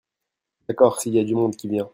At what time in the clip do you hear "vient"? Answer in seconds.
1.67-1.87